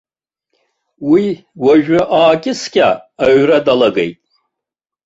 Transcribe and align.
Уи 1.09 1.25
уажәы 1.63 1.99
аакьыскьа 2.19 2.89
аҩра 3.27 3.57
далагеит. 3.65 4.17